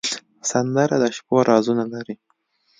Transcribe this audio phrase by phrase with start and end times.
[0.49, 2.15] سندره د شپو رازونه لري